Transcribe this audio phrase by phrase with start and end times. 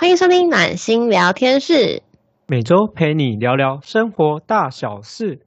[0.00, 2.04] 欢迎收听暖心聊天室，
[2.46, 5.40] 每周陪你聊聊生活大小事。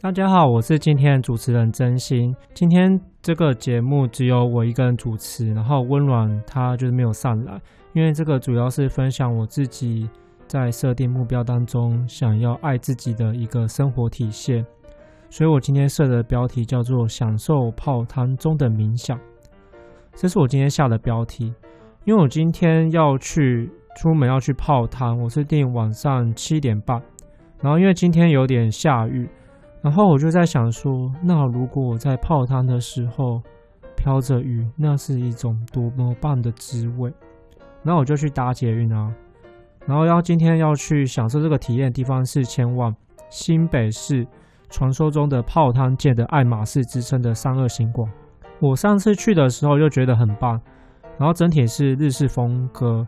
[0.00, 2.32] 大家好，我是今天的主持人真心。
[2.54, 7.60] 今天这个节目只有我一个人主持，然后温暖他就是没有上来，
[7.94, 10.08] 因为这个主要是分享我自己
[10.52, 14.62] 在设定目标当中想要爱自己的一个生活体现，
[15.30, 19.18] 所以我今天设的标题叫做“享受泡汤中的冥想”，
[20.14, 21.54] 这是我今天下的标题，
[22.04, 27.00] 因为我今天要去出门要去泡汤，我是定晚上七点半，
[27.62, 29.26] 然后因为今天有点下雨。
[29.80, 33.40] 然后我就在想说，那如果我在泡汤的时候
[33.96, 37.10] 飘着雨，那是一种多么棒的滋味。
[37.82, 39.10] 然后我就去搭捷运啊，
[39.86, 42.94] 然后要今天要去享受这个体验的地方是前往
[43.28, 44.26] 新北市
[44.70, 48.10] 传说中的泡汤界的爱马仕之称的三二行馆。
[48.60, 50.60] 我上次去的时候就觉得很棒，
[51.18, 53.06] 然后整体是日式风格，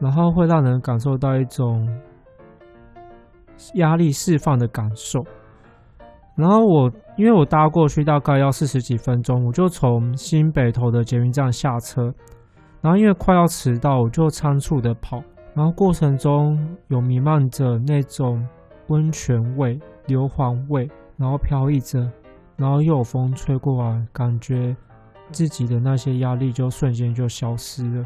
[0.00, 1.88] 然后会让人感受到一种
[3.74, 5.24] 压力释放的感受。
[6.34, 12.12] 然后我因为我搭过去大概要四十几分钟，我就从新北投的捷运站下车。
[12.80, 15.22] 然后因为快要迟到，我就仓促的跑。
[15.54, 16.58] 然后过程中
[16.88, 18.46] 有弥漫着那种
[18.88, 22.10] 温泉味、硫磺味，然后飘逸着，
[22.56, 24.76] 然后又有风吹过来，感觉
[25.30, 28.04] 自己的那些压力就瞬间就消失了。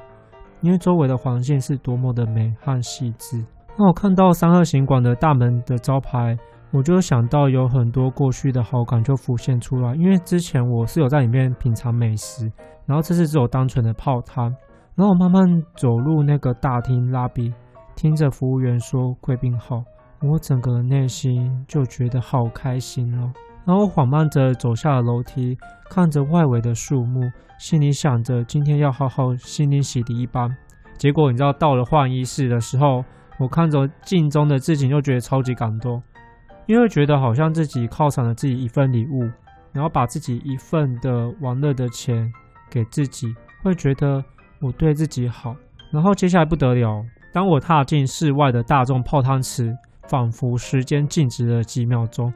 [0.61, 3.45] 因为周围的环境是多么的美和细致。
[3.77, 6.37] 那我看到三二行馆的大门的招牌。
[6.73, 12.51] 我就想到有很多过去的好感就浮现出来，因为之前我是有在里面品尝美食，
[12.85, 14.53] 然后这次只有单纯的泡汤，
[14.97, 17.53] 然后慢慢走入那个大厅拉比，
[17.95, 19.85] 听着服务员说贵宾好，
[20.23, 23.31] 我整个内心就觉得好开心哦。
[23.67, 25.59] 然后缓慢着走下了楼梯，
[25.91, 30.49] 看着外围的树木，心里想着今天要好好心灵洗涤一番。
[30.97, 33.05] 结果你知道到了换衣室的时候，
[33.39, 36.03] 我看着镜中的自己，就觉得超级感动。
[36.65, 39.31] 因为觉得好像自己犒赏了自己一份礼物，
[39.73, 42.33] 然后把自己一份的玩乐的钱
[42.71, 44.25] 给自己，会觉得
[44.61, 45.55] 我对自己好。
[45.91, 49.77] 然后接下来不得了，当我踏进室外的大众泡汤池，
[50.09, 52.33] 仿佛时间静止了几秒钟，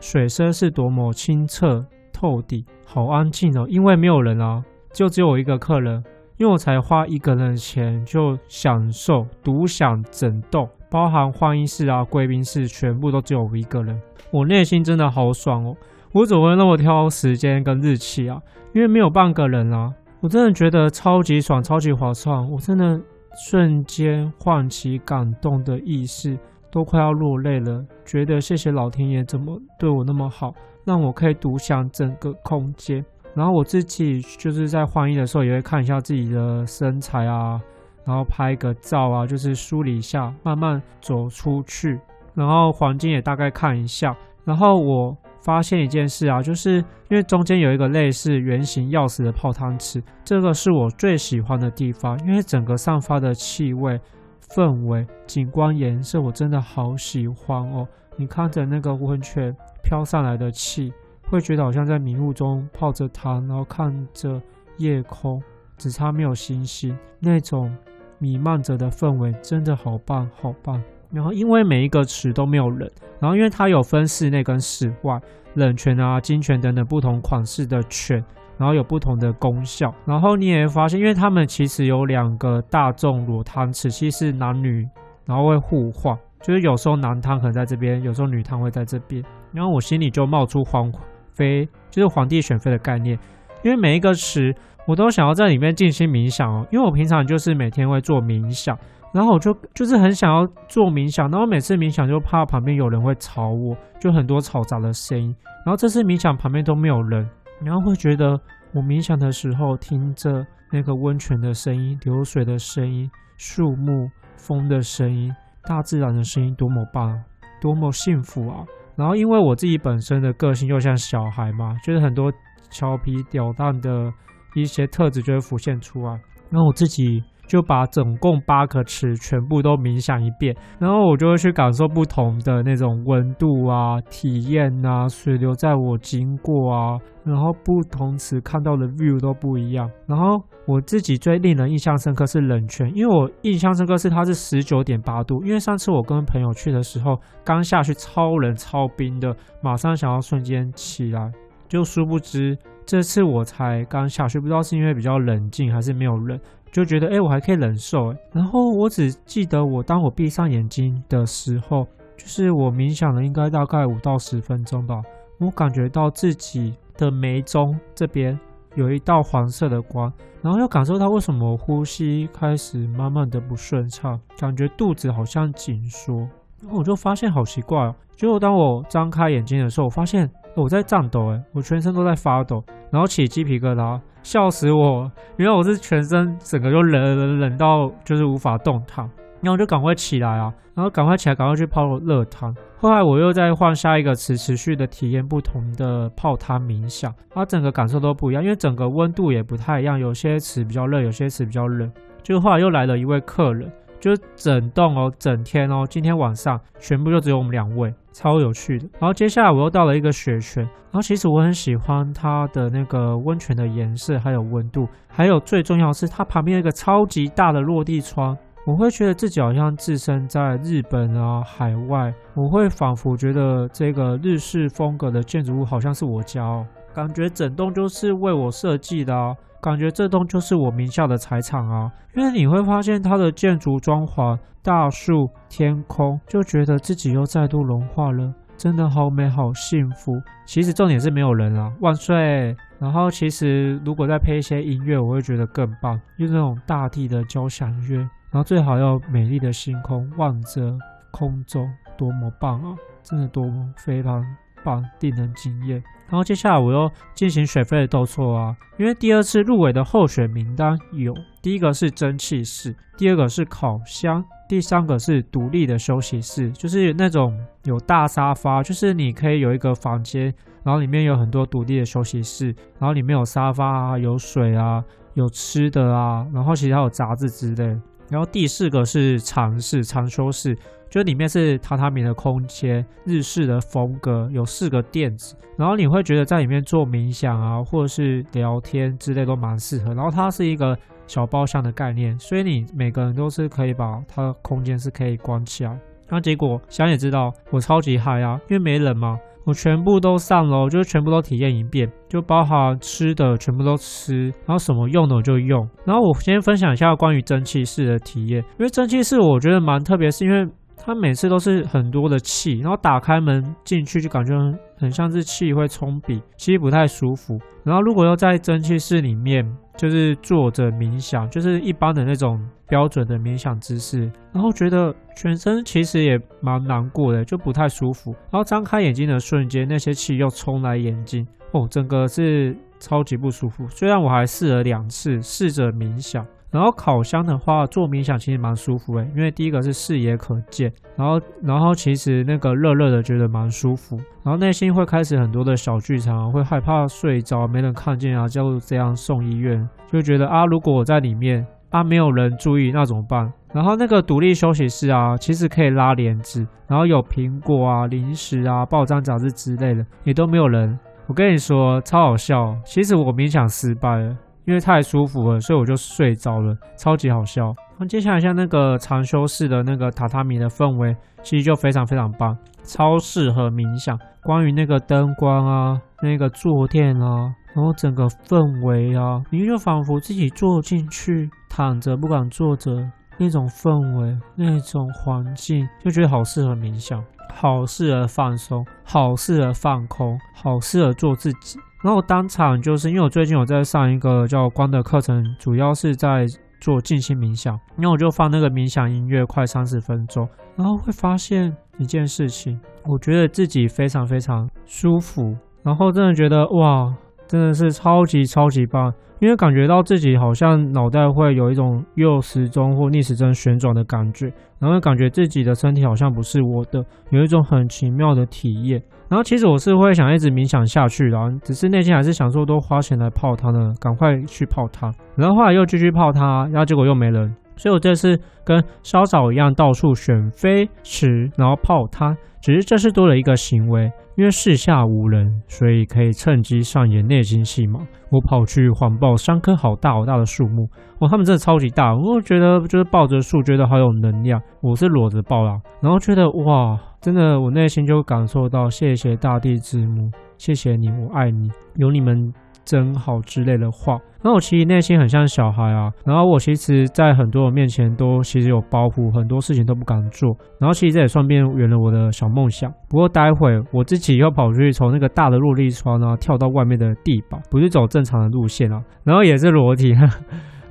[0.00, 4.62] 水声是多么清澈透底，好安静哦，因为没有人啊，
[4.92, 6.02] 就只有我一个客人。
[6.36, 13.96] 因为我才花一个人的钱就享受独享整栋，包含换衣室啊、贵宾室，全部都只有我一个人。
[14.32, 15.76] 我内心真的好爽哦！
[16.10, 18.40] 我怎么会那么挑时间跟日期啊？
[18.72, 19.92] 因为没有半个人啊，
[20.24, 22.50] 我真的觉得超级爽、超级划算。
[22.50, 22.98] 我真的
[23.46, 26.38] 瞬间唤起感动的意识，
[26.72, 27.84] 都快要落泪了。
[28.06, 30.54] 觉得谢谢老天爷怎么对我那么好，
[30.86, 33.04] 让我可以独享整个空间。
[33.34, 37.60] 然后我自己就是在换衣的时候，也会看一下自己的身材啊，
[38.06, 42.00] 然后拍个照啊，就是梳理一下，慢慢走出去，
[42.32, 44.16] 然后环境也大概看一下。
[44.42, 45.14] 然后我
[45.44, 46.78] 发现一件事啊，就是
[47.08, 54.00] 因为中间有一个类似圆形钥匙的泡汤池，这个是我最喜欢的地方，因为整个散发的气味、
[54.48, 57.86] 氛围、景观、颜色，我真的好喜欢哦。
[58.16, 59.54] 你看着那个温泉
[59.84, 60.92] 飘上来的气。
[61.26, 64.40] 会觉得好像在迷雾中泡着汤，然后看着
[64.76, 65.42] 夜空，
[65.78, 67.74] 只差没有星星，那种
[68.18, 70.80] 弥漫着的氛围真的好棒好棒。
[71.14, 75.20] 然后因为每一个池都没有人，然后因为它有分室内跟室外，
[75.54, 78.22] 冷泉啊、金泉等等不同款式的泉，
[78.58, 79.94] 然后有不同的功效。
[80.04, 84.86] 然后你也会发现，因为他们其实有两个大众裸汤池，其实是男女
[85.24, 89.22] 然后会互换，就是有时候男汤可能在这边，有时候女汤会在这边。
[89.52, 90.92] 然后我心里就冒出皇。
[91.36, 93.18] 妃就是皇帝选妃的概念，
[93.64, 94.54] 因为每一个池
[94.86, 96.64] 我都想要在里面进行冥想哦。
[96.70, 98.78] 因为我平常就是每天会做冥想，
[99.14, 105.34] 然后我就就是很想要做冥想，然后每次冥想就怕旁边有人会吵我，就很多嘈杂的声音。
[105.64, 107.26] 然后这次冥想旁边都没有人，
[107.62, 108.38] 然后会觉得
[108.74, 113.08] 我冥想的时候听着那个温泉的声音、流水的声音、
[113.38, 117.16] 树木、风的声音、大自然的声音，多么棒，
[117.60, 118.64] 多么幸福啊！
[118.96, 122.32] 然后，因为我自己本身的个性又像小孩嘛，就是很多
[122.68, 124.12] 调皮捣蛋的
[124.54, 126.10] 一些特质就会浮现出来。
[126.50, 139.90] 然后我自己就把总共八个池全部都冥想一遍，然后我就会去感受不同的那种温度啊、体验啊、水流在我经过啊，然后不同池看到的 view 都不一样。
[140.06, 151.30] 然后我自己最令人印象深刻是冷泉，因为我印象深刻是它是十九点八度，因为上次我跟朋友去的时候刚下去超冷超冰的，马上想要瞬间起来，
[151.68, 152.56] 就殊不知
[152.86, 156.40] 这次我才刚下去，不知道是因为比较冷静还是没有人。
[156.74, 158.16] 就觉得哎，我还可以忍受哎。
[158.32, 161.86] 然后我只记得我当我闭上眼睛的时候，
[162.16, 165.00] 就是我冥想了应该大概五到十分钟吧。
[165.38, 168.36] 我感觉到自己的眉中这边
[168.74, 170.12] 有一道黄色的光，
[170.42, 176.28] 然后又感受到为什么呼吸开始慢慢的不顺畅，感觉肚子好像紧缩。
[176.60, 184.00] 然后我就发现好奇怪哦，结果当我张开眼睛的时候，我发现我在颤抖哎，我全身都在发抖，然后起鸡皮疙瘩。
[184.22, 185.10] 笑死我！
[185.36, 189.04] 因为我是全身整个就冷冷冷到就是无法动弹，
[189.42, 192.54] 然后我就赶快起来啊，然后赶快起来，赶快去泡热汤。
[192.78, 201.92] 后来我又再换下一个词，持续的体验不同的泡汤冥想，它整个感受都不一样，因为整个温度也不太一样，有些词比较热，有些词比较冷。
[202.22, 203.70] 就后来又来了一位客人。
[204.04, 208.86] 就整栋哦，整天哦，今天晚上全部就只有我们两位，超有趣的。
[209.00, 218.36] 然后接下来我又到了一个雪泉，然后其实我很喜欢它的那个温泉的颜色，还有温度，还有最重要是它旁边有一个超级大的落地窗，
[218.66, 229.34] 我会觉得自己好像置身在日本啊海外，我会仿佛觉得这个日式风格的建筑物好像是我家哦，感觉整栋就是为我设计的啊。
[229.60, 240.20] 感觉这栋就是我名下的财产啊，因为你会发现它的建筑装潢、大树、天空，就觉得自己又再度融化了，真的好美好幸福。
[240.44, 242.54] 其实重点是没有人啊，万岁！
[242.78, 250.76] 然后其实如果再配一些音乐，我会觉得更棒，就是那种大地的交响乐，然后最好要美丽的星空望着
[251.10, 252.76] 空中，多么棒啊！
[253.02, 254.22] 真的多么非常。
[254.64, 255.82] 棒，令人惊艳。
[256.08, 272.46] 然后接下来我又进行水费的斗错啊，因为第二次入围的候选名单有第一个是蒸汽室，第二个是烤箱，第三个是独立的休息室，就是那种有大沙发，就是你可以有一个房间，然后里面有很多独立的休息室，
[272.78, 277.64] 然后里面有沙发啊，有水啊，有吃的啊，然后其他有杂志之类。
[278.10, 280.56] 然后第四个是长室、长休室。
[280.94, 289.92] 就里面是榻榻米的空间，日式的风格，有四个垫子，然后你会觉得在里面做冥想啊，或者是聊天之类都蛮适合。
[289.92, 295.76] 然后它是一个小包厢的概念，所以你每个人都是可以把它的空间是可以关起来。
[296.08, 305.68] 那结果想也知道，我超级嗨啊，因为没人嘛，我全部都上楼，就是全部都体验一遍，就包含吃的全部都吃，然后什么用的我就用。
[305.84, 310.46] 然后我先分享一下关于蒸汽室的体验，因为蒸汽室我觉得蛮特别，是因为。
[310.76, 314.34] 它每次都是很多的气，然后打开门进去就感觉
[314.76, 317.38] 很像是气会冲鼻，其实不太舒服。
[317.62, 328.12] 然后如果要在蒸汽室里面，就是坐着冥想，就是一般的那种标准的冥想姿势，然后觉得全身其实也蛮难过的，就不太舒服。
[328.30, 333.66] 然后张开眼睛的瞬间，那些气又冲来眼睛，哦，整个是超级不舒服。
[333.68, 336.24] 虽然我还试了两次，试着冥想。
[336.54, 353.32] 然后烤箱的话，做冥想其实蛮舒服诶，因为第一个是视野可见，然后然后其实那个热热的觉得蛮舒服，然后内心会开始很多的小剧场，会害怕睡着没人看见啊，就这样送医院，就觉得啊，如果我在里面啊没有人注意那怎么办？
[353.52, 360.78] 然后那个独立休息室啊，其实可以拉帘子，然后有苹果啊、零食啊、报章杂志之类的，也都没有人。
[361.08, 364.16] 我跟你说超好笑，其实我冥想失败了。
[364.44, 367.54] 因为太舒服了，所以我就睡着了，超级好笑。
[367.78, 373.98] 那接下来像那个长修室的那个榻榻米的氛围，其实就非常非常棒，超适合冥想。
[374.22, 382.70] 关于那个灯光啊，那个坐垫啊，然后整个氛围啊，你就仿佛自己坐进去，躺着不敢坐着
[383.18, 391.58] 那种氛围，那种环境，就觉得好适合冥想，好适合放松，好适合放空，好适合做自己。
[391.84, 396.24] 然后当场就是因为我最近有在上一个叫光的课程，主要是在
[396.58, 397.60] 做静心冥想。
[397.76, 400.26] 然后我就放那个冥想音乐，快三十分钟，
[400.56, 406.90] 然后会发现一件事情，我觉得自己非常非常舒服，然后真的觉得哇，
[407.26, 418.82] 真的是超级超级棒，因为感觉到自己好像脑袋会有一种右时钟或逆时针旋转的感觉，然后感觉自己的身体好像不是我的，有一种很奇妙的体验。
[419.08, 424.92] 然后其实我是会想一直冥想下去的，只是内心还是想说都花钱来泡汤了，赶快去泡汤。
[425.14, 427.34] 然后后来又继续泡汤，然后结果又没人。
[427.56, 432.16] 所以我这次跟稍早一样，到处选飞池，然后泡汤。
[432.40, 437.80] 只是这次多了一个行为，因为四下无人，所以可以趁机上演内心戏嘛。
[438.10, 440.68] 我跑去环抱三棵好大好大的树木，
[440.98, 444.38] 哇，它们真的超级大，我觉得就是抱着树，觉得好有能量。
[444.60, 452.30] 我是裸着抱啦，然后觉得哇，真的，我内心就感受到，谢谢大地之母，谢谢你，我爱你，有你们。
[452.64, 462.72] 真好之类的话，那我其实内心很像小孩啊，然后我其实，在很多人面前都其实有包袱，很多事情都不敢做，然后其实这也算变圆了我的小梦想。
[462.88, 469.94] 不过待会我自己又跑出去从那个大的落地窗呢跳到外面的地堡，不是走正常的路线啊，然后也是裸体。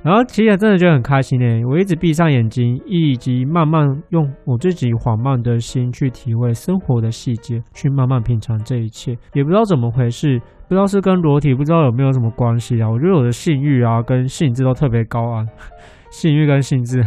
[0.04, 1.66] 然后其实真的觉得很开心呢。
[1.66, 9.16] 我一直闭上眼睛，以及慢慢用我自己缓慢的心去体会生活的细节，去慢慢品尝这一切。
[9.32, 12.90] 也不知道怎么回事，不知道是跟裸体不知道有没有什么关系啊？
[12.90, 15.46] 我觉得我的性欲啊跟性致都特别高啊，
[16.12, 17.02] 性欲跟兴致，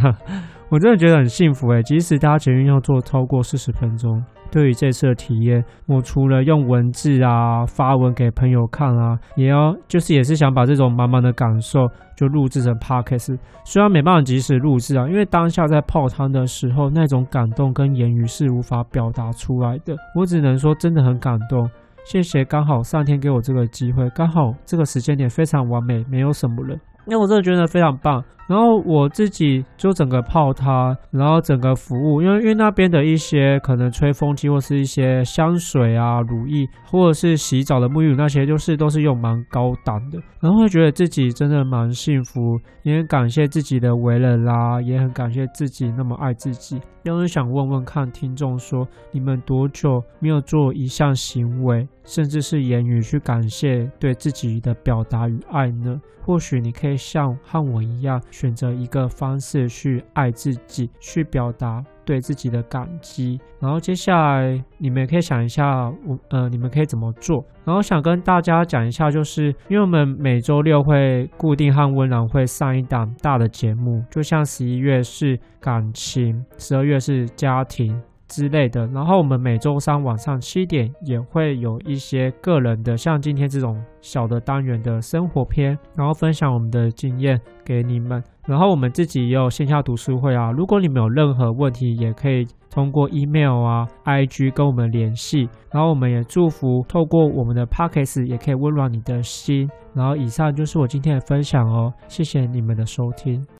[0.68, 1.80] 我真的觉得很幸福诶。
[1.84, 4.20] 即使搭捷运要坐超过四十分钟。
[4.50, 11.86] 对于这次的体验，我除了用文字啊发文给朋友看啊，也要就是也是想把这种满满的感受
[12.16, 13.38] 就录制成 podcast。
[13.64, 19.94] 虽然没办法及时录制啊，因为当下在泡汤的时候，那种感动跟言语是无法表达出来的。
[20.14, 21.68] 我只能说真的很感动，
[22.04, 22.44] 谢谢。
[22.44, 26.80] 刚好上天给我这个机会，刚好这个时间点非常完美，没有什么人。
[27.08, 46.78] 因为我真的觉得非常棒，然后我自己就整个泡它，然后整个服务，因为因为那边的一些可能吹风机或是一些香水啊、乳液或者是洗澡的沐浴乳那些，就是都是用蛮高档的，然后会觉得自己真的蛮幸福，也很感谢自己的为人啦，也很感谢自己那么爱自己。
[47.04, 56.00] 要是想问问看听众说，你们多久没有做一项行为，甚至是言语去感谢对自己的表达与爱呢？
[56.22, 63.40] 或许你可以像和我一样，选择一个方式去爱自己，去表达对自己的感激。
[63.58, 67.44] 然后接下来你们也可以想一下，我呃，你们可以怎么做？
[67.64, 77.98] 然后想跟大家讲一下，就是因为我们每周六会固定和温岚会上一档大的节目，就像十一月是感情，十二月是家庭。
[78.28, 88.22] 之类的，然后我们每周三晚上七点也会有一些个人的，像今天这种小的单元的生活篇，然后分享我们的经验给你们。
[88.46, 95.48] 然后我们自己也有线下读书会啊，如果你们有任何问题，也可以通过 email 啊、IG 跟我们联系。
[95.70, 99.68] 然后我们也祝福透过我们的 pockets 也可以温暖你的心。
[99.94, 103.46] 然后以上就是我今天的分享哦，谢谢你们的收听。